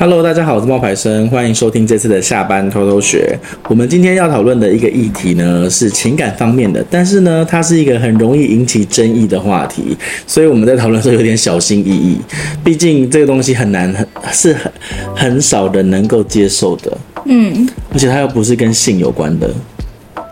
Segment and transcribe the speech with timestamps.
[0.00, 3.36] Hello，大家好，我是冒牌生，欢迎收听这次的下班偷偷学。
[3.68, 12.16] 我们今天要讨论的一个议题呢，是情感方面的，但是呢，它是一个很容易引起争议的话题，所以我们在讨论的时候有点小心翼翼。
[12.62, 14.72] 毕竟这个东西很难，很是很
[15.16, 16.96] 很少人能够接受的。
[17.24, 19.50] 嗯，而且它又不是跟性有关的。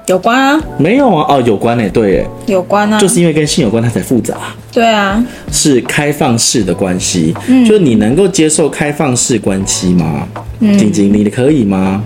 [0.07, 0.61] 有关啊？
[0.79, 1.27] 没有啊？
[1.34, 4.36] 哦，有关诶，对诶，有关啊，就是因为跟性有关，它才复杂。
[4.73, 10.29] 对啊，是开放式的关系，嗯，就是你能够接受开放式关系吗？
[10.60, 12.05] 嗯，晶晶，你可以吗？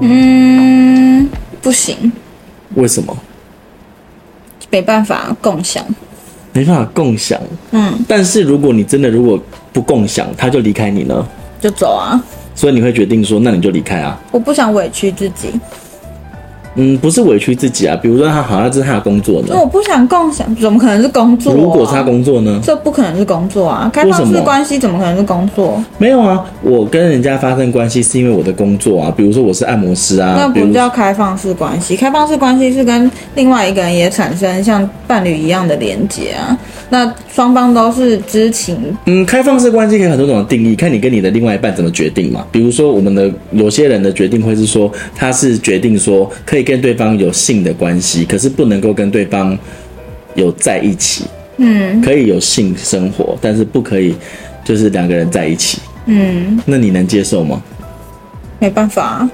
[0.00, 1.28] 嗯，
[1.60, 2.10] 不行。
[2.74, 3.14] 为什么？
[4.70, 5.84] 没办法共享。
[6.54, 7.38] 没办法共享。
[7.72, 9.38] 嗯，但是如果你真的如果
[9.72, 11.26] 不共享，他就离开你呢？
[11.60, 12.18] 就走啊。
[12.54, 14.18] 所以你会决定说，那你就离开啊。
[14.30, 15.50] 我不想委屈自己。
[16.78, 17.94] 嗯，不是委屈自己啊。
[18.00, 19.48] 比如说，他好像这是他的工作呢。
[19.50, 21.56] 那我不想共享，怎么可能是工作啊？
[21.56, 22.60] 如果是他工作呢？
[22.62, 23.90] 这不可能是工作啊！
[23.92, 25.82] 开放式关系怎么可能是工作？
[25.98, 29.12] 没有啊，我跟人家发生关系是因为我的工作啊。
[29.16, 31.96] 比如说我是按摩师啊，那不叫开放式关系。
[31.96, 36.56] 开放式关系是跟另外一个人也产生像伴侣一样的连接啊。
[36.90, 38.76] 那双方都是知情。
[39.04, 42.46] 嗯，开放式关系可以很多种的定义，看你跟你的另外一半怎么决定嘛。
[42.50, 49.58] 比如说，我们的有些人的决定会是说，他是决定说可以跟对方有性的关系，可是不能够跟对方
[50.34, 51.24] 有在一起。
[51.56, 54.14] 嗯，可以有性生活，但是不可以
[54.62, 55.80] 就是两个人在一起。
[56.04, 57.62] 嗯，那你能接受吗？
[58.58, 59.30] 没办法啊。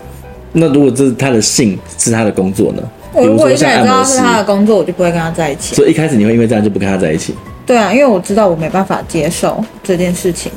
[0.53, 2.83] 那如果这是他的性是他的工作呢？
[3.12, 5.75] 我如果一开始知道是他的工作，我就不会跟他在一起。
[5.75, 7.35] 所以一开始你会因为这样就不跟他在一起？
[7.67, 10.53] 对啊，因为我知道我没办法接受这件事情。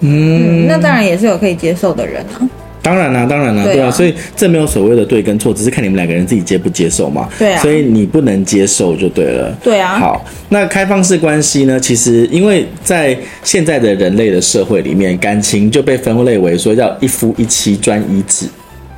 [0.00, 2.46] 嗯，嗯，那当然也是有可以接受的人啊。
[2.88, 3.90] 当然啦、啊，当然啦、啊，对啊。
[3.90, 7.28] 所以这没有所谓的对跟错，只是看你们两个人自己接不接受嘛。
[7.38, 7.60] 对啊。
[7.60, 9.54] 所以你不能接受就对了。
[9.62, 9.98] 对啊。
[9.98, 11.78] 好，那开放式关系呢？
[11.78, 18.46] 其实因为在现在的人类的社会里面，感情就被分类为说叫一夫一妻专一制。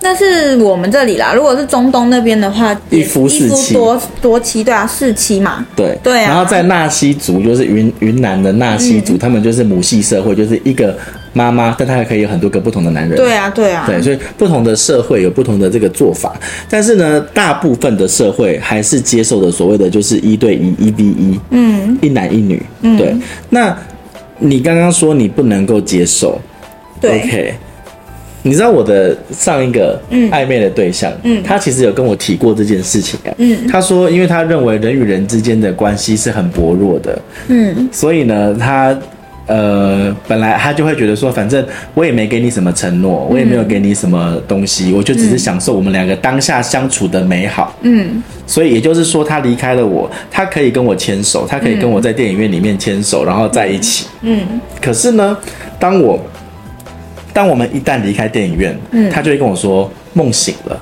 [0.03, 6.31] 那是我们这里啦，如果是中东那边的话，一夫四妻，多多妻，对啊，四妻嘛，对对啊。
[6.31, 10.97] 然后在纳西族，就是云云南的纳西族，嗯，他们就是母系社会，就是一个
[11.33, 13.17] 妈妈，但她还可以有很多个不同的男人。
[13.17, 23.15] 对啊，对啊，对，所以不同的社会有不同的这个做法，但是呢，大部分的社会还是接受的所谓的就是一对一，一 v 一，嗯，一男一女，嗯，对。
[23.49, 23.77] 那
[24.39, 26.41] 你刚刚说你不能够接受，
[27.01, 27.55] 对，OK。
[28.43, 38.99] 你知道我的上一个暧昧的对象，嗯，他其实有跟我提过这件事情啊，嗯，他说，因为他认为人与人之间的关系是很薄弱的，嗯，所以呢，他
[39.51, 54.41] 呃本来他就会觉得说，反正我也没给你什么承诺，我也没有给你什么东西，我就只是享受我们两个当下相处的美好，嗯，所以也就是说，他离开了我，他可以跟我牵手，他可以跟我在电影院里面牵手，然后在一起，嗯，
[54.81, 55.37] 可是呢，
[55.81, 56.21] 当我
[57.33, 60.81] 当我们一旦离开电影院，嗯，他就会跟我说梦醒了，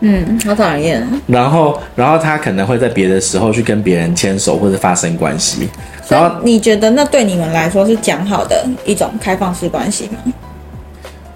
[0.00, 1.06] 嗯，好讨厌。
[1.26, 5.68] 然后，然后他可能会在别的时候去跟别人牵手或者发生关系。
[6.08, 10.32] 然后你觉得那对你们来说是讲好的一种开放式关系吗？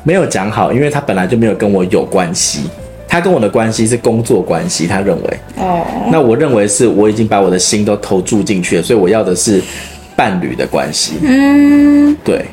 [0.03, 2.69] 没有讲好，因为他本来就没有跟我有关系，
[3.07, 5.39] 他跟我的关系是工作关系，他认为。
[5.59, 5.87] 哦。
[6.11, 9.63] 那我认为是我已经把我的心都投注进去了，所以我要的是
[10.17, 11.15] 伴侣的关系。
[11.23, 12.45] 嗯，对。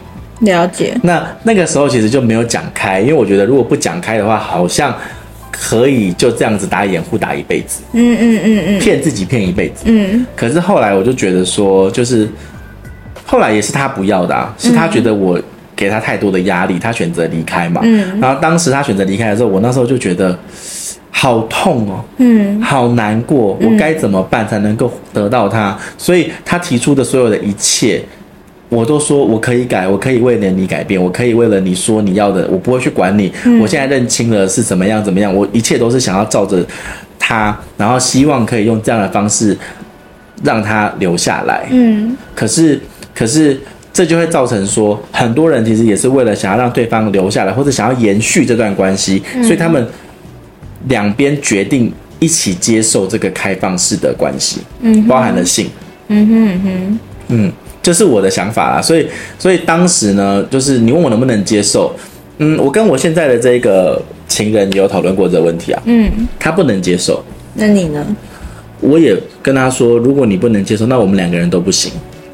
[0.42, 0.98] 了解。
[1.04, 4.96] 那那个时候其实就没有讲开，因为我觉得如果不讲开的话，好像
[5.64, 7.84] 可以就这样子打掩护打一辈子。
[7.94, 9.84] 嗯嗯嗯嗯，骗自己骗一辈子。
[9.86, 10.26] 嗯。
[10.36, 12.28] 可是后来我就觉得说，就是
[13.24, 15.40] 后来也是他不要的啊，是他觉得我
[15.76, 17.82] 给他太多的压力，他选择离开嘛。
[17.84, 18.20] 嗯。
[18.20, 20.36] 然后当时他选择离开的时候，我那时候就觉得
[21.12, 22.04] 好痛哦。
[22.18, 22.60] 嗯。
[22.60, 25.78] 好难过，我该怎么办才能够得到他？
[25.96, 28.04] 所以他提出的所有的一切。
[28.72, 33.30] 我都说我可以改，我可以为了你改变，我可以为了你说你要的，我不会去管你。
[33.44, 36.66] 嗯、我现在认清了是怎么样怎么样，我一切都是想要照着
[37.20, 39.58] 他，然后希望可以用这样的方式
[40.42, 41.68] 让他留下来。
[41.70, 42.80] 嗯，可是
[43.14, 43.60] 可是
[43.92, 49.86] 这就会造成说，很多人其实也是为了想要让对方留下来，或者想要延续这段关系，嗯、所以他们
[50.88, 55.68] 两边决定一起接受这个开放式的关系，嗯，包含了性。
[56.08, 57.54] 嗯哼嗯哼，嗯。
[57.82, 59.08] 这是我的想法啦，所以，
[59.40, 61.94] 所以当时呢，就是你问我能不能接受，
[62.38, 67.24] 嗯，我跟我现在的这个情人也有讨论过这个问题啊，嗯，他不能接受，
[67.56, 68.06] 那你呢？
[68.80, 71.92] 我也跟他说，如果你不能接受，那我们两个人都不行。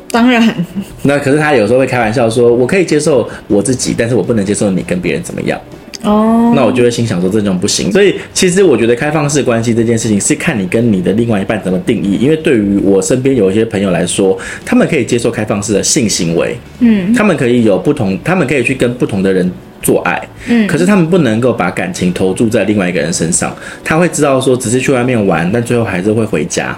[0.10, 0.66] 当然，
[1.04, 5.60] 那可是他有时候会开玩笑说，我可以接受我自己，但是我不能接受你跟别人怎么样。
[6.04, 7.92] 哦，那我就会心想说这种不行。
[7.92, 12.18] 所以其实我觉得开放式关系这件事情是看你跟你的另外一半怎么定义。
[12.22, 19.52] 因为对于我身边有一些朋友来说，他们可以接受开放式的性行为，嗯，他们可以有不同，他们可以去跟不同的人
[19.82, 23.56] 做爱，嗯，可是他们不能够把感情投注在另外一个人身上。
[23.84, 26.78] 他会知道说只是去外面玩，但最后还是会回家。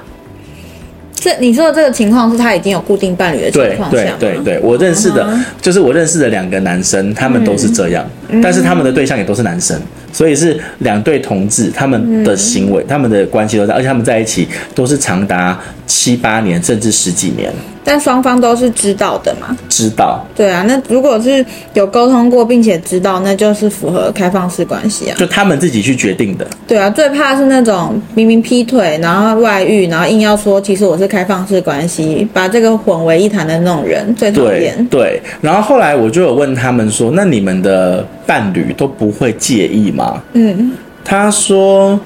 [1.21, 4.15] 这你说的这个情况是他已经有固定伴侣的情况下？
[4.17, 9.79] 对对对对，我认识的，就是我认识的两个男生，他们都是这样，嗯、但是他们的对象也都是男生，
[10.11, 17.51] 所以是两对同志，他们的行为、嗯、他们的关系都在，而且他们在一起都是长达七八年甚至十几年。
[17.81, 19.57] 但双方都是知道的嘛？
[19.67, 20.23] 知道。
[20.35, 21.43] 对啊，那如果是
[21.73, 25.15] 有沟通过并且知道，那就是符合开放式关系啊。
[25.17, 26.45] 就他们自己去决定的。
[26.67, 34.75] 对啊，最怕是那种明明劈腿，然后外遇，然后硬要说其实我是开放式关系，把这个混为一谈的那种人最讨厌。
[34.91, 35.21] 对，对。
[35.41, 40.71] 然后后来我就有问他们说：“那你们的伴侣都不会介意吗？”嗯。
[41.03, 41.99] 他说：“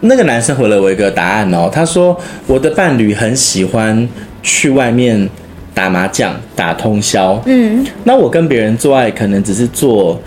[0.00, 4.08] 那个男生回了我一个答案哦，他说我的伴侣很喜欢。”
[4.42, 5.28] 去外面
[5.74, 10.18] 打麻将、打通宵，嗯，那我跟别人做爱可能只是做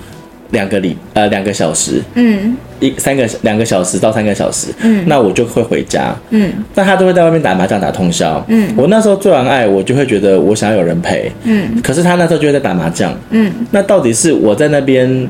[0.54, 15.28] 两个礼呃两个小时，嗯，一三个两个小时到三个小时，嗯，那我就会回家，嗯，那他都会在外面打麻将、打通宵，嗯，我那时候做完爱，我就会觉得我想要有人陪，嗯，可是他那时候就会在打麻将，嗯，那到底是我在那边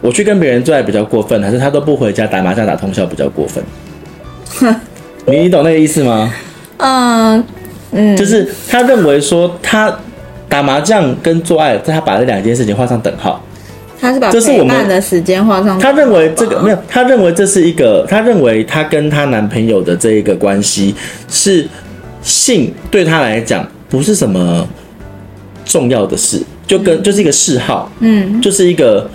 [0.00, 3.62] 我去跟别人做爱比较过分，还是他都不回家打麻将、打通宵比较过分？
[4.60, 4.74] 哼，
[5.26, 6.32] 你你懂那个意思吗？
[6.78, 7.44] 嗯。
[7.94, 9.94] 嗯，就是他认为说他
[10.48, 13.38] 打麻将跟做爱，他把这两件事情画上等号。
[14.02, 15.78] 他是把我们的时间画上。
[15.78, 20.92] 他认为这个没有，他认为这是一个，他认为他跟他男朋友的这一个关系
[21.28, 21.64] 是
[22.20, 24.68] 性对他来讲不是什么
[25.64, 29.08] 重要的事，就跟就是一个嗜好，嗯，就是一个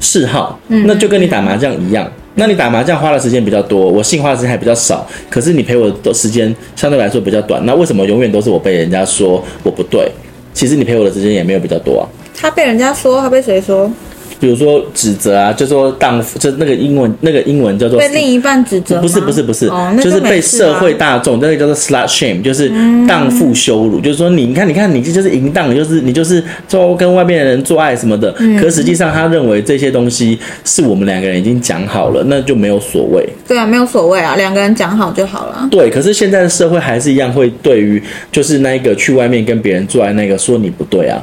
[0.00, 2.10] 嗜好，嗯，那就跟你打麻将一样。
[2.38, 10.10] 那你打麻将花的时间比较多，我性花的时间还比较少，可是你陪我的时间相对来说比较短，那为什么永远都是我被人家说我不对？
[10.54, 12.08] 其实你陪我的时间也没有比较多啊。
[12.38, 13.90] 他被人家说，他被谁说？
[14.38, 22.70] 比如说指责啊，就说荡妇，就那个英文，那个英文叫做被另一半指责，不是不是不是，哦、就，就是被社会大众那个叫做 slut shame，就是
[23.06, 33.26] 荡妇羞辱，嗯、就是说你，你看你看你这就是淫荡，就是你就是做跟外面的人做爱什么的，嗯、可实际上他认为这些东西是我们两个人已经讲好了，那就没有所谓。
[33.48, 35.68] 对啊，没有所谓啊，两个人讲好就好了。
[35.70, 41.22] 对，可是现在的社会还是一样会对于就是那一个去外面跟别人做爱那个说你不对啊。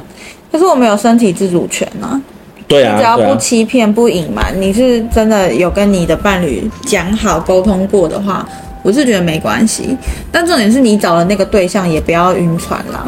[0.51, 2.21] 可是我没有身体自主权啊。
[2.67, 8.47] 对啊，只要不欺骗、不隐瞒，你是真的有跟你的伴侣讲好、沟通过的话，
[8.81, 9.95] 我是觉得没关系。
[10.31, 13.05] 但重点是你找的那个对象也不要晕船啦，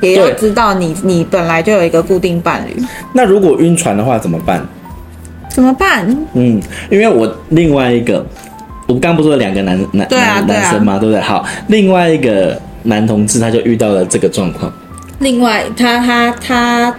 [0.00, 2.82] 也要知道你你本来就有一个固定伴侣。
[3.12, 4.64] 那如果晕船的话怎么办？
[5.48, 6.06] 怎么办？
[6.34, 6.60] 嗯，
[6.90, 8.24] 因为我另外一个，
[8.86, 10.98] 我刚不是说两个男男对啊男生吗？
[10.98, 11.20] 对不对？
[11.20, 14.72] 好，另外一个男同志他就遇到了这个状况。
[15.18, 16.94] 另外，他他他。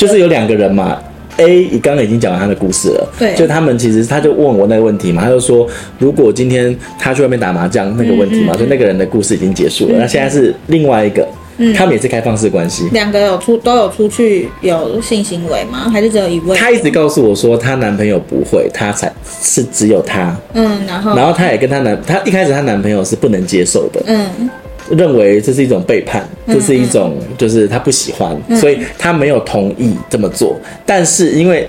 [0.00, 0.96] 就是有两个人嘛
[1.36, 5.68] ，A 你刚刚已经讲完他的故事了，对，就他们其实他就问我那个问题嘛，他就说
[5.98, 8.68] 如果今天他去外面打麻将那个问题嘛，所以、嗯。
[8.68, 15.90] 嗯、那个人的故事已经结束了，那、嗯、现在是另外一个，嗯，他们也是开放式关系，两个有出都有出去有性行为吗？
[15.92, 16.56] 还是只有一位？
[16.56, 19.12] 他一直告诉我说她男朋友不会，她才
[19.42, 24.48] 是只有她，嗯，然后然后她也跟她男，她一开始她男朋友是不能接受的，嗯。
[24.90, 30.58] 认为这是一种背叛，这是一种就是他不喜欢，嗯、所以他没有同意这么做。
[30.84, 31.66] 但是因为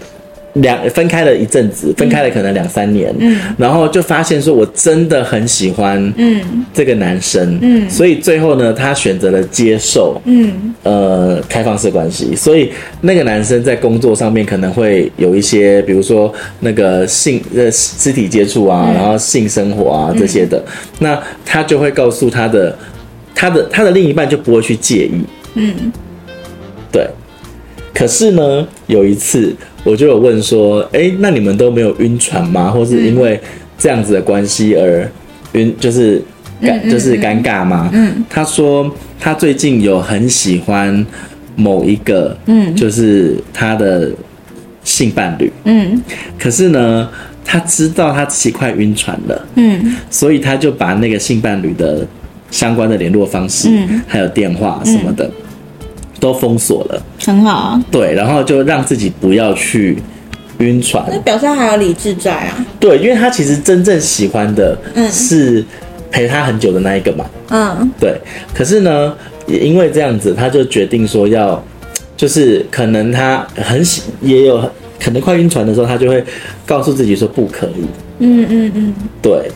[0.55, 6.41] 两分开了一阵子，分开了可能两三年，嗯，然后就发现说我真的很喜欢嗯。
[6.73, 12.33] 这个男生，嗯，所以最后呢，他选择了接受，嗯，呃，开放式关系。
[12.35, 20.63] 所以那个男生在工作上面可能会有一些，比如说那个性呃肢体接触啊，然后性生活啊这些的，
[20.99, 22.77] 那他就会告诉他的。
[23.41, 25.23] 他的他的另一半就不会去介意，
[25.55, 25.91] 嗯，
[26.91, 27.09] 对。
[27.91, 29.51] 可是呢，有一次
[29.83, 32.69] 我就有问说，哎、欸，那你们都没有晕船吗？
[32.69, 33.41] 或是因为
[33.79, 35.09] 这样子的关系而
[35.53, 36.21] 晕，就是
[36.61, 37.89] 尴就是尴尬吗？
[37.91, 38.87] 嗯，他说
[39.19, 41.03] 他最近有很喜欢
[41.55, 44.11] 某一个，嗯，就是他的
[44.83, 45.99] 性伴侣，嗯，
[46.37, 47.09] 可是呢，
[47.43, 52.07] 他知道他自己快晕船了，嗯，所以他就把那个性伴侣的。
[52.51, 55.31] 相关的联络方式，嗯，还有电话什么的，嗯，
[56.19, 57.83] 都封锁了，很好啊。
[57.89, 59.97] 对，然后就让自己不要去
[60.59, 61.03] 晕船。
[61.09, 62.65] 那表示他还有理智在啊。
[62.79, 64.77] 对，因为他其实真正喜欢的
[65.09, 65.65] 是
[66.11, 67.25] 陪他很久的那一个嘛。
[67.49, 68.15] 嗯，对。
[68.53, 69.15] 可是呢，
[69.47, 71.63] 也因为这样子，他就决定说要，
[72.17, 74.61] 就是可能他很喜，也有
[74.99, 76.23] 可能快晕船的时候，他就会
[76.65, 77.85] 告诉自己说不可以。
[78.19, 79.49] 嗯嗯嗯，对，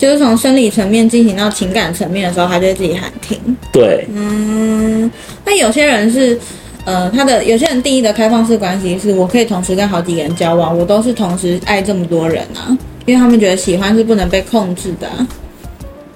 [0.00, 3.38] 就是从生理层面进行到情感层面的时候，他就会自己喊停。
[3.70, 5.10] 对，嗯，
[5.44, 6.38] 那有些人是，
[6.86, 12.72] 呃，他的有些人定义的开放式关系是我可以同时跟好几个人交往，我都是同时爱这么多人啊，
[13.04, 15.28] 因为他们觉得喜欢是不能被控制的啊。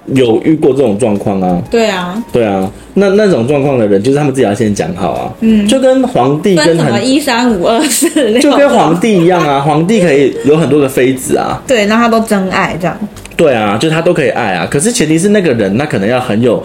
[0.07, 1.61] 有遇过这种状况啊？
[1.71, 5.33] 对啊，对啊，那那种状况的人，就是他们自己要先讲好啊。
[5.39, 9.59] 嗯，就跟皇帝跟什么一三五二四，就跟皇帝一样啊。
[9.65, 11.61] 皇帝可以有很多个妃子啊。
[11.65, 12.97] 对，那他都真爱这样。
[13.35, 14.67] 对啊，就他都可以爱啊。
[14.69, 16.63] 可是前提是那个人，他可能要很有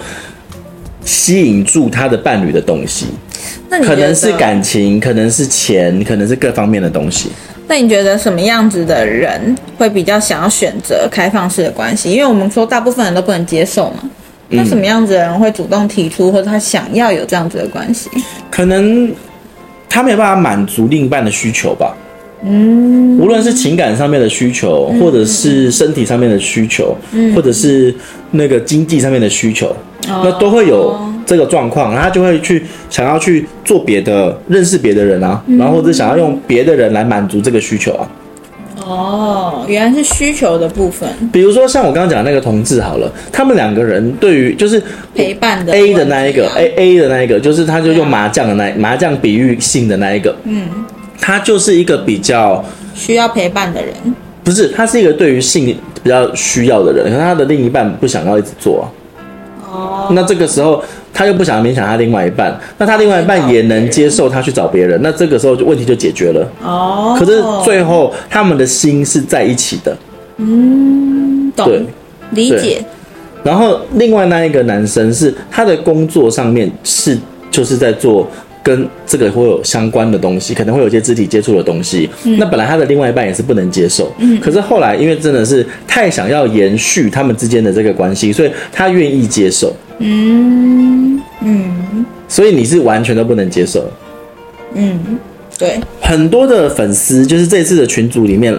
[1.04, 3.06] 吸引住他的伴侣的东西。
[3.70, 7.30] 可能是感情，可能是钱，可能是各方面的东西。
[7.70, 12.10] 那你觉得什么样子的人会比较想要选择开放式的关系？
[12.10, 14.10] 因为我们说大部分人都不能接受嘛。
[14.48, 18.10] 那什么样子的人会主动提出，或者他想要有这样子的关系？
[18.50, 19.14] 可能
[19.88, 21.96] 他没有办法满足另一半的需求吧。
[22.42, 26.96] 嗯，无论是情感上面的需求，或者是身体上面的需求，
[27.36, 27.94] 或者是
[28.32, 29.72] 那个经济上面的需求，
[30.08, 30.98] 那都会有。
[31.30, 38.08] 这个状况，然后他就会去想要去做别的，认识别的人啊，然后或者想要用别的人来满足这个需求啊。
[38.84, 41.08] 哦，原来是需求的部分。
[41.30, 44.82] 比如说像我刚刚讲的那个同志好了，他们两个人对于就是
[45.14, 50.66] 陪伴的 A 的那一个 A A 的那一个，就是他就用麻将的那麻将比喻性的那一个，嗯，
[51.20, 53.94] 他就是一个比较需要陪伴的人。
[54.42, 55.64] 不是，他是一个对于性
[56.02, 58.84] 比较需要的人，可是他的另一半不想要一直做啊。
[59.70, 60.82] 哦，那这个时候。
[61.12, 66.50] 他又不想勉强他另外一半，那他另外一半也能接受他去找别人，那这个时候就问题就解决了。
[66.62, 69.96] 哦，可是最后他们的心是在一起的。
[70.38, 71.82] 嗯，懂，对，
[72.30, 72.82] 理解。
[73.42, 77.18] 然后另外那一个男生是他的工作上面是
[77.50, 78.28] 就是在做
[78.62, 82.08] 跟这个会有相关的东西，可能会有一些肢体接触的东西。
[82.24, 84.10] 嗯，那本来他的另外一半也是不能接受。
[84.18, 89.74] 嗯，可是后来因为真的是太想要延续他们之间的这个关系，所以他愿意接受。
[90.02, 90.79] 嗯
[91.40, 93.88] 嗯，所以你是完全都不能接受。
[94.74, 95.18] 嗯，
[95.58, 95.80] 对。
[96.00, 98.56] 很多的粉丝，就是这次的群组里面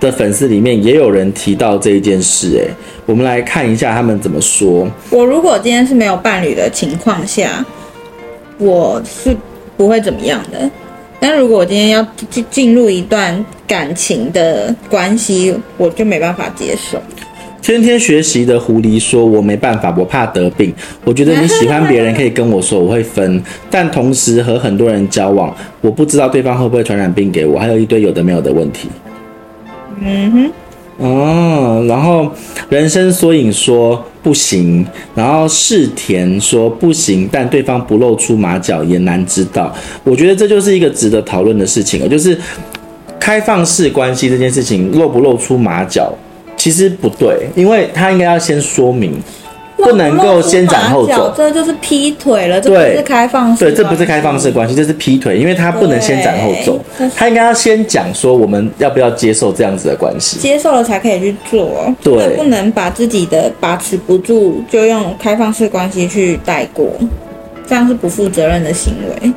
[0.00, 2.58] 的粉丝里面，也有人提到这一件事。
[2.58, 2.74] 哎，
[3.06, 4.88] 我们来看一下他们怎么说。
[5.10, 7.64] 我如果今天是没有伴侣的情况下，
[8.58, 9.36] 我是
[9.76, 10.70] 不会怎么样的。
[11.20, 16.98] 但如果我今天要进进入一段感情的关系，我就没办法接受。
[17.64, 20.70] 天天学习的狐狸说：“我没办法，我怕得病。
[21.02, 23.42] 我觉得你喜欢别人可以跟我说，我会分。
[23.70, 28.90] 但同时和很多人交往，我不知道对方会不会传染病给我，还有一堆有的没有的问题。”
[30.04, 32.30] 嗯哼，哦，然后
[32.68, 39.74] 人生缩影说不行，然后世田说不行，但对方不露出马脚也难知道。
[40.04, 42.38] 我觉得这就是一个值得讨论的事情，就是
[43.18, 46.12] 开放式关系这件事情露不露出马脚。
[46.64, 49.12] 其实不对，因为他应该要先说明，
[49.76, 52.58] 不能够先斩后奏，这就是劈腿了。
[52.58, 56.80] 这不是开放式，对，这不是开放式关系，这是劈腿，因为他不能先斩后奏，
[57.14, 66.88] 他应该要先讲说我们要不要接受这样子的关系，接受了才可以去做，对，不能把自己的把持不住就用开放式关系去带过，
[67.66, 69.30] 这样是不负责任的行为。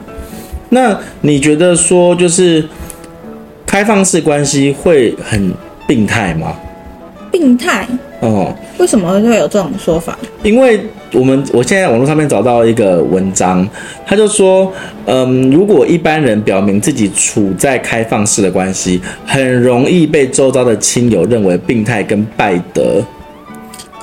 [0.69, 2.63] 那你觉得说就是
[3.65, 5.53] 开放式关系会很
[5.85, 6.55] 病态吗？
[7.31, 7.87] 病态
[8.21, 8.53] 哦？
[8.77, 10.17] 为什么会有这种说法？
[10.43, 10.79] 因为
[11.13, 13.67] 我们我现在网络上面找到一个文章，
[14.05, 14.71] 他就说，
[15.05, 23.01] 嗯，如果一般人表明自己处在开放式的关系，很容易被周遭的亲友认为病态跟败德。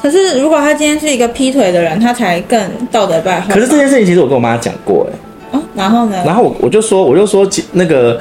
[0.01, 3.55] 可是如果他今天是一个劈腿的人，他才更道德败坏。
[3.55, 6.23] 可是这件事情其实我跟我妈讲过，哎，哦，然后呢？
[6.27, 8.21] 然后我我就说，我就说那个。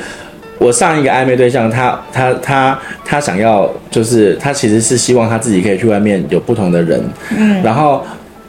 [0.60, 7.03] 我上一个暧昧对象，他他他他想要，就是他其实是希望他自己可以去外面有不同的人，
[7.38, 8.01] 嗯，然后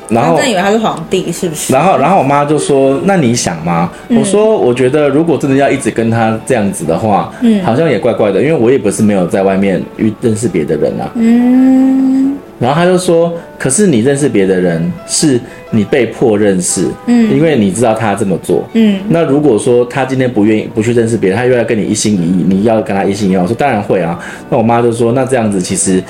[0.09, 1.73] 然后真以为他是皇帝是不是？
[1.73, 12.24] 然后然后我妈就说：“那你想吗？”嗯、我说：“我觉得如果真的要一直跟他这样子的话，嗯，好像也怪怪的，因为我也不是没有在外面遇认识别的人啊。”嗯。
[12.65, 13.31] 然后他就说
[13.61, 15.39] ：“可是你认识别的人，是
[15.71, 18.99] 你被迫认识，嗯，因为你知道他这么做，嗯。
[19.11, 24.19] 那如果说他今天不愿意不去认识别人，他又要跟你一心一意，你要跟他一心一意，我说当然会啊。
[24.49, 26.03] 那我妈就说：那这样子其实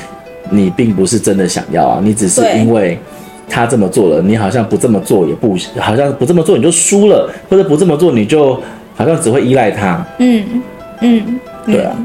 [0.51, 2.97] 你并不是真的想要啊，你只是因为
[3.49, 8.55] 他这么做了，你好像不这么做也不好像不这么做你就输了，或者不这么做你就
[8.95, 10.45] 好像只会依赖他，嗯
[11.01, 11.97] 嗯，对啊，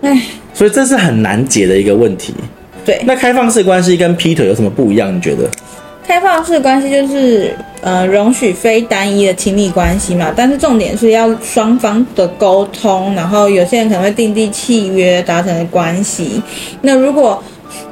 [0.00, 0.20] 哎，
[0.52, 2.34] 所以这是很难解的一个问题。”
[2.90, 5.14] 对，那开放式关系跟劈腿有什么不一样？
[5.14, 5.48] 你觉得？
[6.04, 16.42] 开开放式关系就是呃容许非单一的亲密关系嘛，但是重点是要双方的沟通，然后有些人可能会订立契约达成的关系。
[16.82, 17.40] 那如果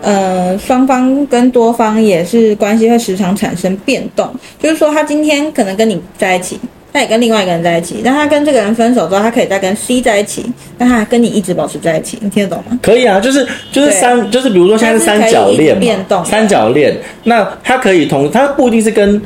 [0.02, 4.28] 呃双方跟多方也是关系会时常产生变动，
[4.60, 6.58] 就是说他今天可能跟你在一起。
[6.90, 10.44] 他也跟另外一个人在一起，但他跟这个人分手之后，他可以再跟 C 在一起，
[10.78, 12.78] 但他还跟你一直保持在一起，你听得懂吗？
[12.82, 19.20] 可以啊，就是就是三，就是比如说现在是三角恋嘛，变动三角恋，那他可以同，他不一定是跟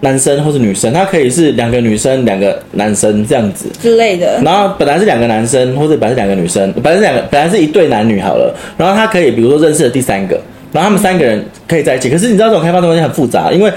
[0.00, 4.40] 男生或是女生，他可以是两个女生两个男生这样子之类的。
[4.42, 10.40] 然后本来是两个男生，或者本来是两个女生，本来是两个，本来是一对男女好了，然后他可以比如说认识了第三个，
[10.72, 12.08] 然后他们三个人可以在一起。
[12.08, 13.70] 可是你知道这种开发的关系很复杂，因为。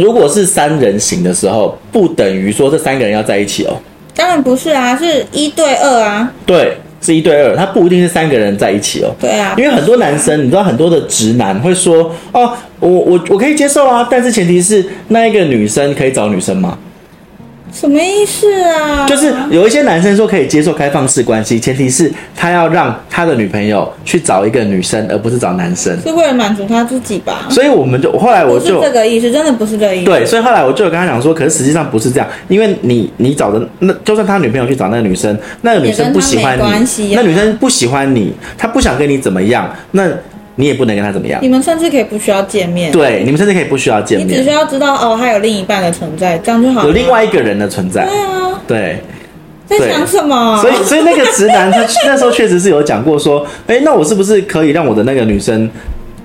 [0.00, 3.76] 如果是三人行的时候，不等于说这三个人要在一起哦。
[4.14, 6.32] 当然不是啊，是一对二啊。
[6.44, 9.14] 对，是一对二，他不一定是三个人在一起哦。
[9.20, 16.76] 对啊，因为很多男生，你知道很多的直男会说，哦，我我我可以接受啊，但是前提是那一个女生可以找女生吗？
[17.78, 19.06] 什么意思啊？
[19.06, 27.46] 就是有一些男生说可以接受开放式关系，前提是他要让他的女朋友去找一个女生，而不是找男生，是为了满足他自己吧？
[27.48, 30.06] 所以我们就后来我就不是这个意思，真的不是这个意思。
[30.06, 36.82] 对，所以后来我就有跟他讲说，可是实际上不是这样，因为你你找的那就算他女朋友去找那个女生，那个女生不喜欢你，啊、
[37.14, 40.08] 那女生不喜欢你，她不想跟你怎么样，那。
[40.58, 41.40] 你也不能跟他怎么样。
[41.40, 42.90] 你们甚至可以不需要见面。
[42.90, 44.26] 对，你们甚至可以不需要见面。
[44.26, 46.86] 你只需要知道哦，他有另一半的存在，这样就好了。
[46.88, 48.04] 有另外一个人的存在。
[48.04, 48.60] 对啊。
[48.66, 48.98] 对。
[49.66, 50.60] 在想什么？
[50.60, 55.70] 所以，所以那个直男他 那时候确实是有讲过说，哎、欸，那我是不是可以让我的那个女生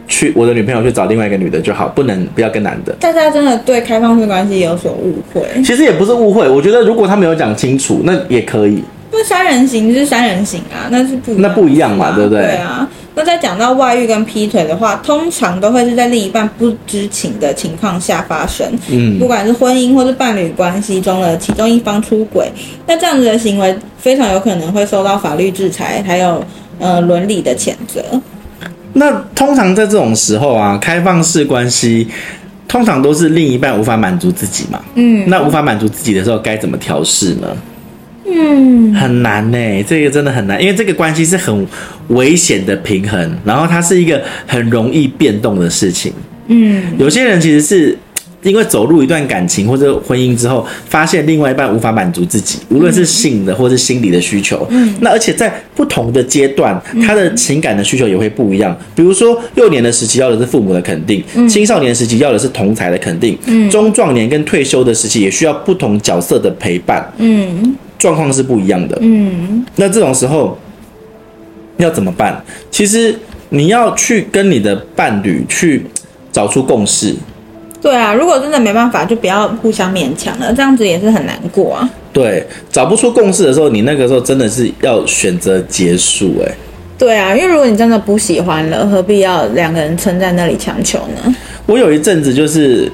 [0.07, 2.93] 去我的女朋友去找另外一个女的就好，不能不要跟男的？
[3.01, 5.41] 大家真的对开放式关系有所误会。
[5.61, 8.81] 其实也不是误会，我觉得如果他没有讲清楚，那也可以。
[9.15, 12.41] 那三人行是三人行啊，那是不那不一样嘛，对不对？
[12.41, 12.89] 对啊。
[13.15, 18.67] 那在讲到外遇跟劈腿的话，通常都会是在另一半不知情的情况下发生。
[18.89, 22.51] 嗯，不管是婚姻或是伴侣关系中的其中一方出轨，
[22.87, 26.43] 那这样子的行为非常有可能会受到法律制裁，还有
[26.79, 28.03] 呃伦理的谴责。
[28.93, 32.07] 那通常在这种时候啊，开放式关系
[32.67, 34.81] 通常都是另一半无法满足自己嘛。
[34.95, 37.47] 嗯，那无法满足自己的时候，该怎么调试呢？
[38.25, 41.67] 嗯，很难呢，这个真的很难，因为这个关系是很
[42.07, 46.13] 危险的平衡，然后它是一个很容易变动的事情。
[46.47, 47.97] 嗯，有些人其实是
[48.41, 54.65] 因为走入一段感情或者婚姻之后，发现另外一半无法满足自己，无论是性的或是心理的需求。
[54.69, 58.77] 嗯，那而且在不同的阶段，他的情感的需求也会不一样。
[58.95, 67.05] 比如说幼年的时期要的是父母的肯定，青少年时期要的是同才的肯定，嗯，中壮年跟退休的时期也需要不同角色的陪伴。
[67.17, 67.75] 嗯。
[67.97, 70.57] 状况是不一样的，嗯，那这种时候
[71.77, 72.43] 要怎么办？
[72.69, 73.17] 其实
[73.49, 75.85] 你要去跟你的伴侣去
[76.31, 77.15] 找出共识。
[77.81, 81.89] 对啊，如果真的没办法，就不要互相勉强了，这样子也是很难过啊。
[82.11, 86.33] 对，找不出共识的时候，你那个时候真的是要选择结束。
[86.45, 86.51] 哎，
[86.97, 91.35] 对啊，因为如果你真的不喜欢了，何必要两个人撑在那里强求呢？
[91.65, 92.91] 我有一阵子就是。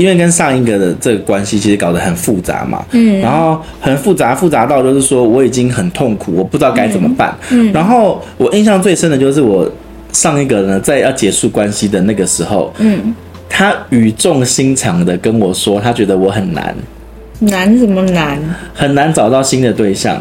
[0.00, 9.70] 因为跟上一个的这个关系其实搞得很复杂嘛，嗯，然后很复杂，复杂到就是说我已经很痛苦，我不知道该怎么办，嗯，然后我印象最深的就是我
[10.10, 13.14] 上一个呢，在要结束关系的那个时候，嗯，
[13.46, 16.74] 他语重心长的跟我说，他觉得我很难，
[17.40, 18.38] 难什么难？
[18.72, 20.18] 很难找到新的对象，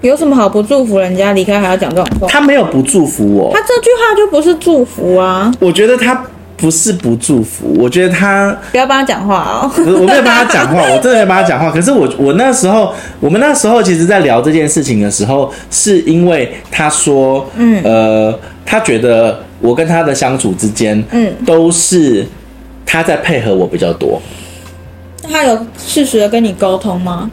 [0.00, 2.26] 有什么好不祝福人家离开还要讲这种话？
[2.28, 6.24] 他没有不祝福我，他这句话就不是祝福啊，我觉得他。
[6.58, 9.70] 不是不祝福，我觉得他不要帮他讲话哦。
[9.78, 11.70] 我没有帮他讲话， 我真的没帮他讲话。
[11.70, 22.26] 可是我我那时候，我们那时候其实，在聊这件事情的时候，是因为他说，嗯，呃，他觉得我跟他的相处之间，嗯，都是
[22.84, 24.20] 他在配合我比较多。
[25.30, 27.30] 他有适时的跟你沟通吗？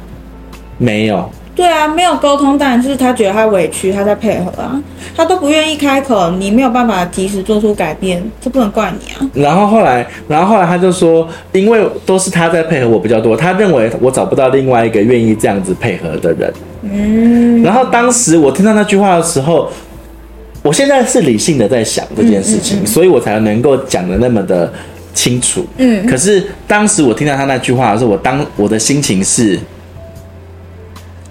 [0.78, 1.28] 没有。
[1.56, 4.78] 对啊，没有沟通，当然就是他觉得他委屈，他在配合啊，
[5.16, 9.30] 他都不愿意开口，你没有办法及时做出改变，这不能怪你啊。
[9.34, 16.54] 然后后来，然后后来他就说，因为都是他在配合我比较多，他认为我找不到另外一个愿意这样子配合的人。
[16.84, 17.64] 嗯。
[17.64, 19.72] 然后当时我听到那句话的时候，
[20.62, 24.70] 我现在是理性的在想这件事情，嗯嗯嗯，所以我才能够讲的那么的
[25.14, 25.66] 清楚。
[25.78, 26.06] 嗯。
[26.06, 29.58] 可是当时我听到他那句话的时候，我当我的心情是。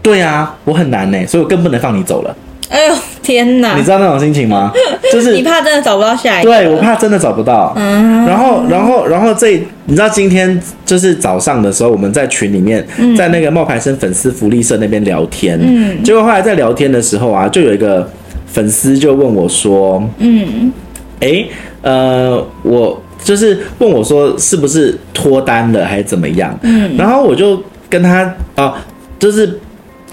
[0.04, 2.36] 对啊，我很难呢，所以我更不能放你走了。
[2.68, 3.76] 哎呦天哪！
[3.76, 4.72] 你知道那种心情吗？
[5.12, 6.50] 就是你怕真的找不到下一个。
[6.50, 7.72] 对，我怕真的找不到。
[7.76, 8.26] 嗯。
[8.26, 15.58] 然后，然后，然后这你知道今天就是早上的时候，我们在群里面，嗯、在那个冒牌生粉丝福利社那边聊天。
[15.62, 16.02] 嗯。
[16.02, 18.08] 结果后来在聊天的时候啊，就有一个
[18.46, 20.72] 粉丝就问我说：“嗯，
[21.20, 21.44] 哎，
[21.82, 26.58] 呃，我就是问我说是不是脱单了还是怎么样？
[26.62, 28.74] 嗯，然后我就跟他啊、呃，
[29.18, 29.58] 就是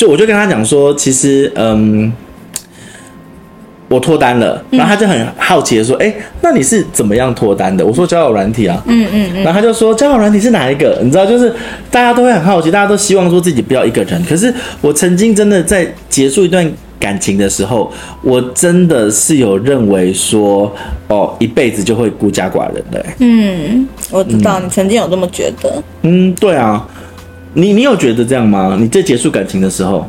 [0.01, 2.11] 就我就跟他讲说，其实嗯。
[3.87, 8.81] 我脱单了，然后他就很好奇的说：“哎、嗯欸，那你是怎么样脱单的？”我说：“交友软体啊。
[8.85, 11.53] 嗯”嗯嗯，然后他就说：“交友软体是哪一个？”你知道，就是
[11.89, 14.23] 大家都会很好奇，大家都希望说自己不要一个人。
[14.23, 16.65] 可是我曾经真的在结束一段
[16.97, 20.73] 感情的时候，我真的是有认为说，
[21.09, 23.15] 哦，一辈子就会孤家寡人的、欸。
[23.19, 25.83] 嗯，我知道你曾经有这么觉得。
[26.03, 26.87] 嗯，对啊，
[27.53, 28.77] 你你有觉得这样吗？
[28.79, 30.05] 你在结束感情的时候？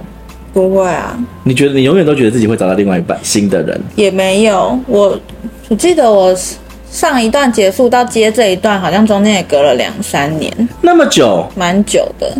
[0.52, 1.18] 不会啊！
[1.44, 3.80] 你觉得你永远都觉得自己会找到另外一半新的人？
[3.96, 5.18] 也没有，我
[5.68, 6.36] 我记得我
[6.90, 12.30] 上一段结束到接这一段，好像中间也隔了两三年，那么久，蛮久的。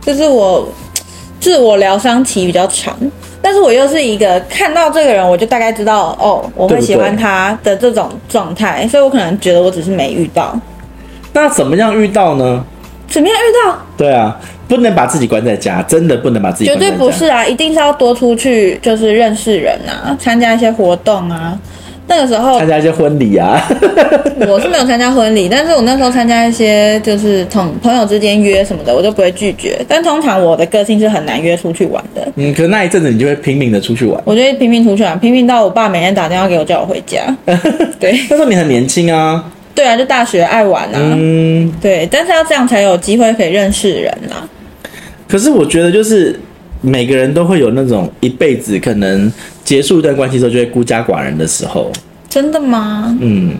[0.00, 0.66] 就是我
[1.38, 2.96] 自我疗伤期比较长，
[3.42, 10.58] 但是我又是一个看到这个人，我就大概知道哦，我会喜欢他的这种状态，所以我可能觉得我只是没遇到。
[11.32, 12.64] 那怎么样遇到呢？
[13.08, 13.78] 怎么样遇到？
[13.96, 14.38] 对啊。
[14.66, 16.90] 不能把自己关在家，真的不能把自己关在家。
[16.90, 21.56] 绝对不是啊，一定是要多出去，就是认识人啊，参加一些活动啊。
[22.06, 23.60] 那个时候参加一些婚礼啊，
[24.48, 29.78] 我是没有参加婚礼，但是我那时候参加一些就是同朋友之间约什么的，我就不会拒绝。
[29.86, 32.26] 但通常我的个性是很难约出去玩的。
[32.36, 34.18] 嗯，可是那一阵子你就会拼命的出去玩。
[34.24, 37.20] 我就会拼命出去玩，拼命到我爸每天打电话给我叫我回家。
[38.00, 39.44] 对，那时候你很年轻啊。
[39.74, 41.16] 对啊，就大学爱玩啊。
[41.18, 44.48] 嗯，对，但是要这样才有机会可以认识人啊。
[45.26, 46.38] 可是我觉得，就是
[46.80, 49.32] 每个人都会有那种一辈子可能
[49.64, 51.90] 结束一段关系之后就会孤家寡人的时候。
[52.28, 53.16] 真的吗？
[53.20, 53.54] 嗯，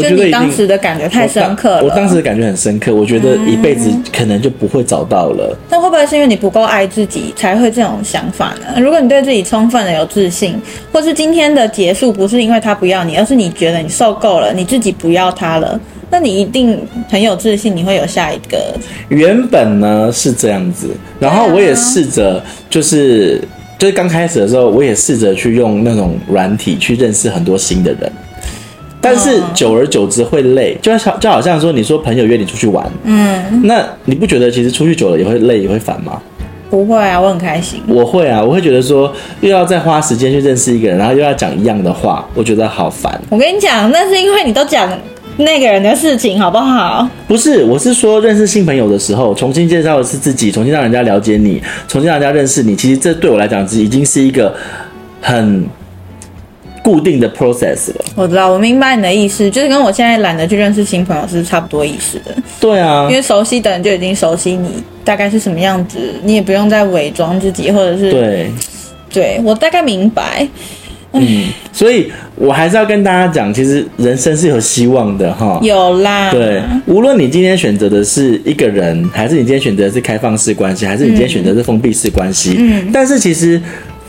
[0.00, 1.84] 我觉得你当时的感觉太深刻了。
[1.84, 5.56] 我当时的感觉很深刻，我觉得一辈子可能就不会找到了。
[5.68, 8.80] 那、嗯、会不会是因为你不够爱自己，才会这种想法呢？
[8.80, 10.60] 如果你对自己充分的有自信，
[10.92, 15.78] 或是今天的结束不是因为他不要你，而是你觉得你受够了，你自己不要他了。
[16.12, 16.76] 那你一定
[17.08, 18.58] 很有自信，你会有下一个。
[19.10, 20.88] 原本呢是这样子，
[21.20, 23.40] 然后我也试着，就是
[23.78, 28.12] 就是刚开始的时候，我也试着去用那种软体去认识很多新的人，
[29.00, 36.20] 但是久而久之会累，就像就好像说，你说朋友约你出去玩，嗯，那你不觉得其实出去久了也会累也会烦吗？
[36.68, 37.80] 不会啊，我很开心。
[37.88, 43.20] 我会啊，我会觉得说又要再花时间去认识一个人，然后又要讲一样的话，我觉得好烦。
[43.28, 44.88] 我跟你讲，那是因为你都讲。
[45.38, 47.08] 那个人的事情好不好？
[47.26, 52.76] 不是，我是说认识新朋友的时候，重新介绍的是自己，重新让人家了解你，重新让人家认识你。
[52.76, 54.54] 其实这对我来讲，已经是一个
[55.22, 55.64] 很
[56.90, 58.04] 固定的 process 了。
[58.16, 62.34] 我知道，我明白你的意思，就是跟我现在懒得去认识新朋友是差不多意思的。
[62.58, 68.50] 对啊，因为熟悉的人就已经熟悉你大概是什么样子，你也不用再伪装自己，或者是对，
[69.12, 70.48] 对我大概明白。
[71.12, 75.58] 嗯，所以我还是要跟大家讲，其实人生是有希望的哈。
[75.60, 83.60] 有啦，对，无论你今天选择的是一个人，还是你今天选择的是开放式关系，还是你今天选择的是封闭式关系，嗯，但是其实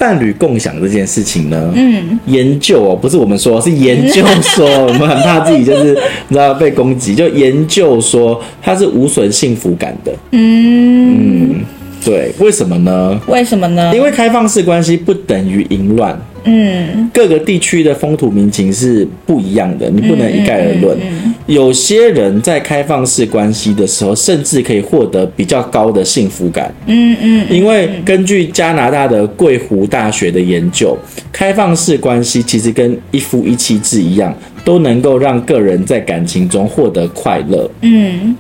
[0.02, 5.94] 伴侣共享这件事情呢，嗯，研究哦，不是我们说，是研究说，我们很怕自己就是
[6.28, 11.52] 你知道被攻击，就研究说它是无损幸福感的，嗯。
[11.52, 11.66] 嗯，
[12.04, 13.20] 对，为什么呢？
[13.28, 13.92] 为什么呢？
[13.96, 16.20] 因为开放式关系不等于淫乱。
[16.44, 20.98] 嗯，各个地区的风土民情是不一样的，你不能一概而论。
[21.46, 26.74] 有些人在开放式关系的时候，甚至可以获得比较高的幸福感。
[26.88, 30.98] 嗯嗯，因为根据加拿大的桂湖大学的研究，
[31.32, 34.36] 开放式关系其实跟一夫一妻制一样，
[34.66, 37.70] 都能够让个人在感情中获得快乐。
[37.82, 38.36] 嗯。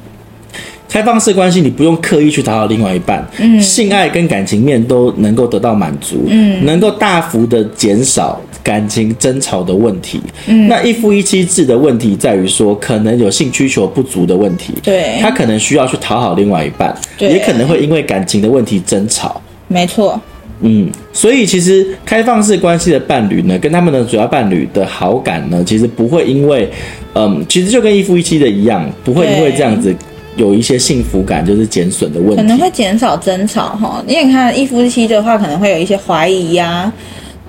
[0.92, 10.20] 开放式关系，你不用刻意去讨好另外一半，嗯，性爱跟感情面都能够得到满足，嗯，能够大幅的减少感情争吵的问题。
[10.48, 19.42] 嗯，那一夫一妻制的问题在于说，可能有性需求不足的问题，对，他可能需要去讨好另外一半，也可能会因为感情的问题争吵。
[19.70, 20.20] 没错，
[20.60, 26.70] 嗯，所以其实开放式关系的伴侣呢，跟他们的主要伴侣的好感呢，其实不会因为，
[27.16, 29.96] 嗯，其实就跟一夫一妻的一样，不会因为这样子。
[30.38, 34.02] 有一些幸福感就是减损的问题，可能会减少争吵哈。
[34.08, 36.94] 因为你看一夫一妻的话，可能会有一些怀疑呀、啊，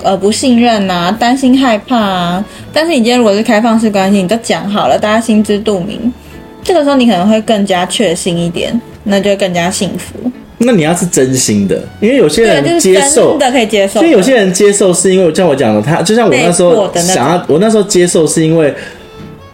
[0.03, 2.45] 呃，不信任啊，担心害怕啊。
[2.73, 6.13] 但是你今天如果是开放式关系，你都讲好了，大家心知肚明，
[6.65, 10.31] 这个时候你可能会更加确信一点，那就更加幸福。
[10.59, 14.01] 那你要是真心的，因为有些人接受，真的可以接受。
[14.01, 18.75] 所以有些人接受是因为像我讲的，他就像我那时候想要，我那时候接受是因为。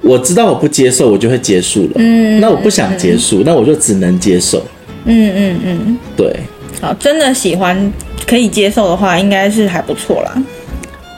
[0.00, 1.90] 我知道我不接受，我就会结束了。
[1.96, 4.62] 嗯，那我不想结束，嗯、那我就只能接受。
[5.04, 6.34] 嗯嗯嗯，对。
[6.80, 7.92] 好，真的喜欢
[8.26, 10.42] 可以接受的话，应该是还不错啦。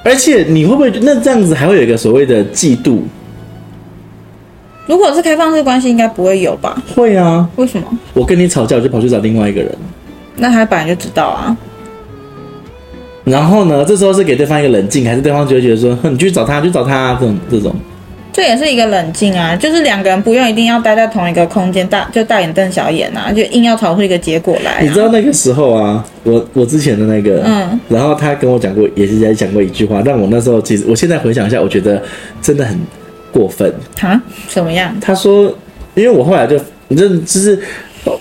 [0.03, 3.01] 而且你会不会那这样子还会有一个所谓的嫉妒？
[4.87, 6.83] 如果是开放式关系，应该不会有吧？
[6.97, 7.49] 会啊。
[7.57, 7.87] 为什么？
[8.15, 9.71] 我跟你吵架，我就跑去找另外一个人。
[10.37, 11.57] 那他本来就知道啊。
[13.25, 13.85] 然后呢？
[13.85, 17.75] 这时候是给对方一个冷静，还是对方就会觉得说，哼，你去找他，去找他、啊、这种这种？
[18.41, 24.81] 这也是一个冷静啊，就是两个人不用一定要待在同一个空间，大就大眼瞪小眼啊，就硬要吵出一个结果来、啊。
[24.81, 32.03] 你知道那个时候啊，我我之前的那个，嗯，然后他跟我讲过，也是在讲过一句话，但我那时候其实，我现在回想一下，我觉得
[32.41, 32.75] 真的很
[33.31, 33.71] 过分。
[34.01, 34.19] 啊？
[34.49, 34.97] 什么样？
[35.03, 35.55] 他说，
[35.95, 37.61] 因为我后来就，你这就是。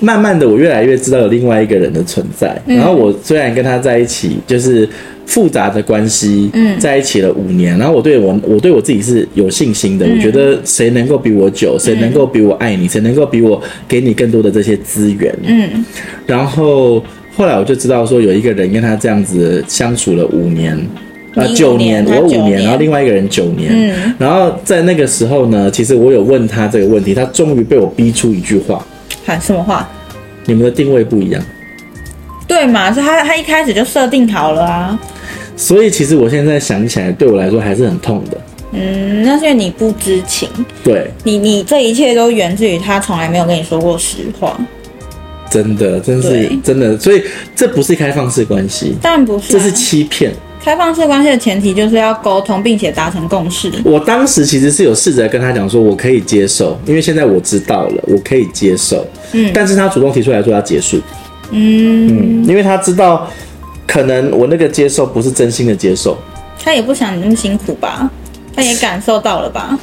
[0.02, 2.54] 慢慢的，我越来越知道有另外一个人的存在。
[2.66, 4.88] 然后我虽然跟他在一起，就是
[5.30, 7.78] 复杂的关系，嗯，在一起了五年。
[7.78, 10.08] 然后我对我，我对我自己是有信心的。
[10.08, 15.86] 我觉得谁能够比我久，谁能够比我爱你，谁能够比我给你更多的这些资源，嗯。
[16.26, 17.04] 然后
[17.36, 20.76] 后来我就知道说，有一个人跟他这样子相处了五年，
[21.36, 23.72] 啊，九年，我五年，然后另外一个人九年。
[23.72, 24.14] 嗯。
[24.18, 28.84] 然后在那个时候呢，其实我有问他这个问题，他终于被我逼出一句话。
[29.26, 29.88] 喊什么话？
[30.46, 31.40] 你们的定位不一样，
[32.48, 32.92] 对嘛？
[32.92, 35.00] 是他他一开始就设定好了啊。
[35.60, 38.42] 所以其实我现在想起来，对我来说还是很痛的。
[38.72, 40.48] 嗯，那是因为你不知情。
[40.82, 44.58] 对，你你这一切都源自于他从来没有跟你说过实话。
[45.52, 47.22] 真的，真是真的，所以
[47.56, 50.32] 这不是开放式关系，当然不是，这是欺骗。
[50.64, 53.70] 开放式关系的前提就是要沟通，并且达成共识。
[53.84, 59.06] 我当时其实是有试着跟他讲说，我可以接受，因为现在我知道了，我可以接受。
[59.34, 60.98] 嗯，但是他主动提出来说要结束。
[61.52, 63.28] 嗯嗯，因为他知道，
[63.90, 66.16] 可能我那个接受不是真心的接受。
[66.64, 68.08] 他也不想你那么辛苦吧？
[68.56, 69.76] 他也感受到了吧？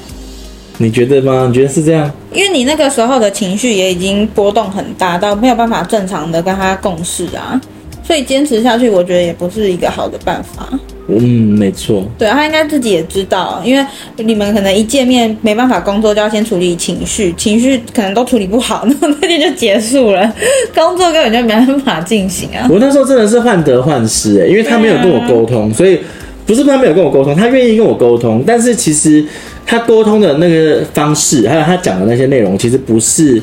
[0.79, 1.47] 你觉得吗？
[1.49, 2.09] 你觉得是这样？
[2.33, 7.61] 因为你那个时候的情绪也已经波动很大，到没有办法正常的跟他共事啊。
[8.05, 10.69] 所以坚持下去，我觉得也不是一个好的办法。
[11.09, 12.05] 嗯，没错。
[12.19, 20.35] 对，他应该自己也知道，因为你们可能一见面没办法工作，就要先处理情绪，情绪可能都处理不好， 那那天就结束了，
[20.75, 22.66] 工作根本就没办法进行啊。
[22.69, 26.01] 我那时候真的是患得患失哎，因为他没有跟我沟通，所以
[26.45, 29.25] 不是他没有跟我沟通，他愿意跟我沟通，但是其实
[29.64, 33.40] 他沟通的那个方式，还有他讲的那些内容，其实不是，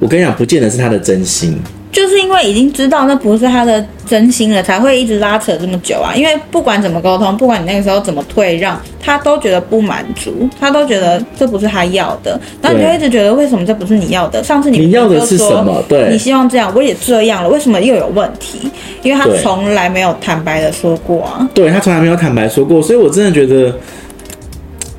[0.00, 1.56] 我跟你讲，不见得是他的真心。
[1.92, 6.14] 就是因为已经知道那不是他的真心了，才会一直拉扯这么久啊！
[6.14, 14.42] 因为不管怎么沟通，不管你那个时候怎么退让，他都觉得不满足，他都觉得这不是他要的，然后你就一直觉得为什么这不是你要的？
[14.42, 15.82] 上次你你要的是什么？
[15.88, 18.70] 对，你希望这样，我也这样了，为什么又有问题？
[19.02, 21.48] 因为他从来没有坦白的说过啊。
[21.54, 23.74] 对，他从来没有坦白说过，所以我真的觉得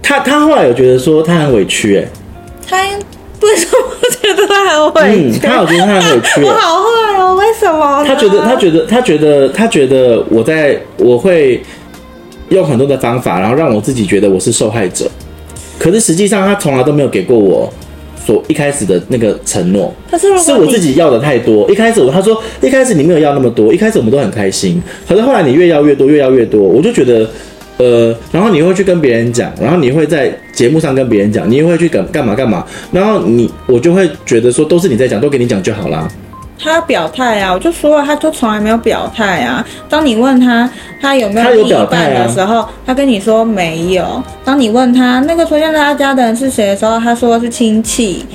[0.02, 2.08] 他他后来有觉得说他很委屈哎、欸，
[2.68, 3.06] 他。
[3.46, 5.38] 为什么我觉得他很委屈？
[5.38, 6.44] 嗯，他有觉得他很委屈。
[6.44, 8.04] 我好坏哦，为什么？
[8.06, 11.64] 他觉得，他觉得，他觉得，他觉得我在我会
[12.50, 15.10] 用很多的方法，然后让我自己觉得我是受害者。
[15.78, 17.72] 可是实际上，他从来都没有给过我
[18.26, 19.94] 所一开始的那个承诺。
[20.10, 21.70] 他是是我自己要的太多。
[21.70, 24.82] 一开始我他说一开始你没有要那么多，一开始我们都很开心。
[25.08, 27.30] 可是后来你越要越多，越要越多，我就觉得。
[27.78, 36.08] 呃，然后你会去跟别人讲，然后你会在节目上跟别人讲，你也会去干干嘛干嘛，然后你我就会觉得说都是你在讲，都给你讲就好啦。
[36.58, 39.64] 他要表态啊，我就说了，他就从来没有表态啊。
[39.90, 40.70] 当你问他
[41.02, 44.24] 他有没有另一半的时候，他，啊、他跟你说没有。
[44.46, 48.26] 当你问他那个出现在他家的人是谁的时候，他说是亲戚。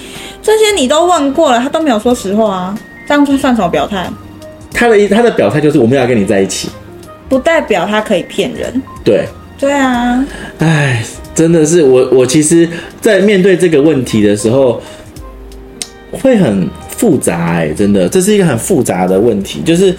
[0.43, 2.79] 这些你都问过了，他都没有说实话啊。
[3.09, 4.07] 这样算什么表态？
[4.73, 6.69] 他的他的表态就是我们要跟你在一起。
[7.31, 8.83] 不代表他可以骗人。
[9.05, 9.25] 对，
[9.57, 10.27] 对啊。
[10.59, 11.01] 哎，
[11.33, 12.69] 真的是我，我其实，
[13.01, 14.83] 在面对这个问题的时候，
[16.11, 17.53] 会很复杂。
[17.53, 19.63] 哎，真的，这是一个很复杂的问题。
[19.65, 19.95] 就是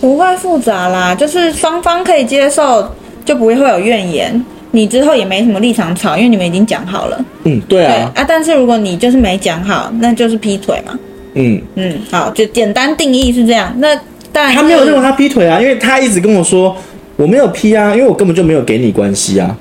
[0.00, 2.90] 不会复杂啦，就是双方可以接受，
[3.26, 4.42] 就不会会有怨言。
[4.70, 7.24] 你之后也没什么立场吵，因为你们已经讲好了。
[7.44, 7.92] 嗯，对啊。
[7.92, 10.98] 对啊，但是如果你就是没讲好，那就是劈腿嘛。
[11.34, 13.74] 嗯嗯，好，就简单定义是这样。
[13.76, 13.94] 那。
[14.32, 16.74] 他没有认为他劈腿啊，因为他一直跟我说
[17.16, 19.56] 我没有劈啊，因为我根本就没有给你关系啊。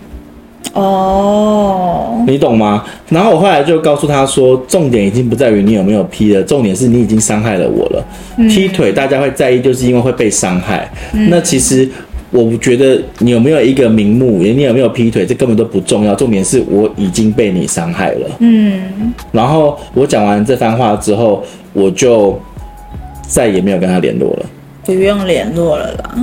[0.74, 2.84] 哦，你懂吗？
[3.10, 8.06] 然后我后来就告诉他说，重点已经不在于你有没有劈了，重点是你已经伤害了我了。
[8.38, 10.88] 嗯、劈腿大家会在意，就是因为会被伤害。
[11.14, 11.90] 嗯、那其实
[12.30, 18.28] 我觉得你有没有一个名目，你有没有劈腿，这根本都不重要，重点是我已经被你伤害了。
[18.40, 19.14] 嗯。
[19.32, 22.40] 然后我讲完这番话之后，我就
[23.28, 24.46] 再也没有跟他联络了。
[24.96, 26.16] 不用联络了啦。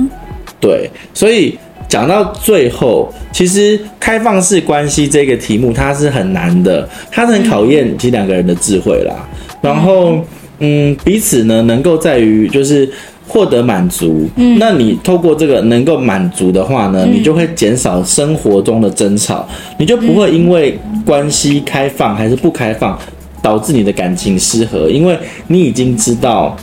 [0.59, 9.13] 对，所以讲到最后，其实开放式关系这个题目它是很难的，它是很考验其实两个人的智慧啦。
[9.61, 10.19] 然后，
[10.59, 12.89] 嗯，彼此呢能够在于就是
[13.27, 19.47] 获得满足，嗯，那你透过这个能够满足的话呢，嗯、你就会减少生活中的争吵，
[19.77, 22.97] 你就不会因为关系开放还是不开放
[23.41, 26.55] 导致你的感情失和，因为你已经知道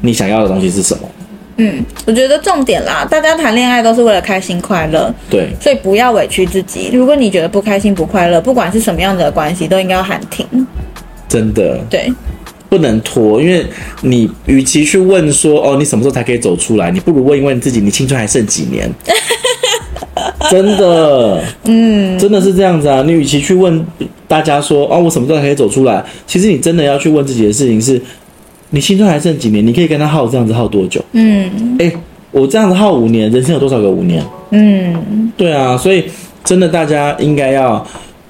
[0.00, 1.02] 你想要的东西是什么。
[1.62, 6.88] 嗯，我觉得重点啦，大家谈恋爱都是为了开心快乐，对，所以不要委屈自己。
[6.92, 10.46] 如果你觉得不开心不快乐，不管是什么样的关系，都应该要喊停。
[11.28, 12.10] 真的，对。
[12.70, 13.66] 不能拖，因为
[14.02, 18.88] 你与其去问说哦，你什么时候才可以走出来，你不如问一问自己，你青春还剩几年？
[20.48, 23.02] 真的，嗯，真的是这样子啊。
[23.04, 23.84] 你与其去问
[24.28, 28.00] 大家说哦，我什么时候才可以走出来，其实你真的要去问自己的事情是，
[28.70, 29.66] 你青春还剩几年？
[29.66, 31.04] 你可以跟他耗这样子耗多久？
[31.12, 31.92] 嗯，哎，
[32.30, 34.24] 我这样子耗五年，人生有多少个五年？
[34.50, 36.04] 嗯，对啊，所以
[36.44, 37.84] 真的大家应该要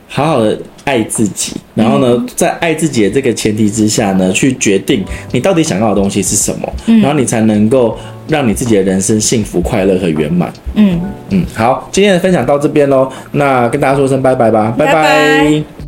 [0.09, 0.59] 好好的。
[0.83, 10.53] 爱自己，然后呢，在爱自己的这个前提之下呢，去决定你到底想要的东西是什么，嗯，然后你才能够让你自己的人生幸福、快乐和圆满。
[10.75, 14.93] 嗯嗯，好，今天的分享到这边喽，那跟大家说声拜拜吧，拜拜。
[14.95, 15.80] 拜拜。